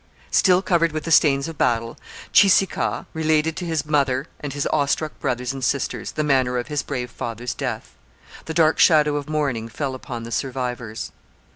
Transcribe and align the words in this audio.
Still 0.31 0.63
covered 0.63 0.93
with 0.93 1.03
the 1.03 1.11
stains 1.11 1.47
of 1.47 1.59
battle, 1.59 1.95
Cheeseekau 2.33 3.05
related 3.13 3.55
to 3.57 3.67
his 3.67 3.85
mother 3.85 4.25
and 4.39 4.51
his 4.51 4.65
awestruck 4.73 5.19
brothers 5.19 5.53
and 5.53 5.63
sisters 5.63 6.13
the 6.13 6.23
manner 6.23 6.57
of 6.57 6.69
his 6.69 6.81
brave 6.81 7.11
father's 7.11 7.53
death. 7.53 7.93
The 8.45 8.55
dark 8.55 8.79
shadow 8.79 9.15
of 9.15 9.29
mourning 9.29 9.69
fell 9.69 9.93
upon 9.93 10.23
the 10.23 10.31
survivors. 10.31 11.11